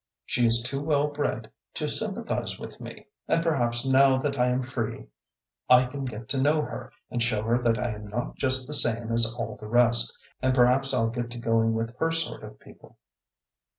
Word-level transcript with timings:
She 0.25 0.47
is 0.47 0.63
too 0.63 0.81
well 0.81 1.09
bred 1.09 1.51
to 1.75 1.87
sympathize 1.87 2.57
with 2.57 2.81
me, 2.81 3.05
and 3.27 3.43
perhaps, 3.43 3.85
now 3.85 4.17
that 4.17 4.35
I 4.39 4.47
am 4.47 4.63
free, 4.63 5.05
I 5.69 5.85
can 5.85 6.05
get 6.05 6.27
to 6.29 6.41
know 6.41 6.63
her 6.63 6.91
and 7.11 7.21
show 7.21 7.43
her 7.43 7.59
that 7.61 7.77
I 7.77 7.91
am 7.91 8.07
not 8.07 8.35
just 8.35 8.65
the 8.65 8.73
same 8.73 9.11
as 9.11 9.31
all 9.37 9.57
the 9.57 9.67
rest, 9.67 10.17
and 10.41 10.55
perhaps 10.55 10.91
I'll 10.91 11.11
get 11.11 11.29
to 11.29 11.37
going 11.37 11.75
with 11.75 11.95
her 11.97 12.11
sort 12.11 12.43
of 12.43 12.59
people." 12.59 12.97